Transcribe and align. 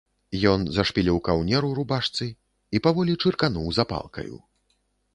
Ён 0.51 0.63
зашпіліў 0.77 1.17
каўнер 1.27 1.69
у 1.69 1.69
рубашцы 1.81 2.31
і 2.35 2.77
паволі 2.89 3.13
чыркануў 3.23 3.67
запалкаю. 3.81 4.35